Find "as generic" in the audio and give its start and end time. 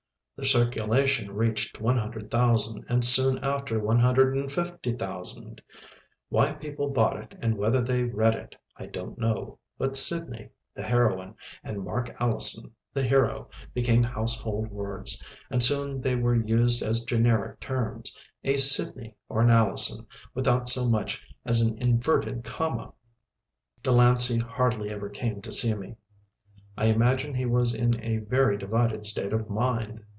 16.81-17.59